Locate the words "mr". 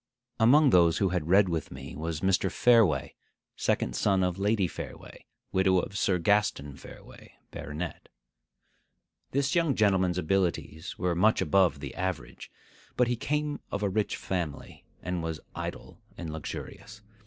2.21-2.49